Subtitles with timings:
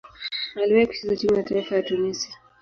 [0.55, 2.35] Aliwahi kucheza timu ya taifa ya Tunisia.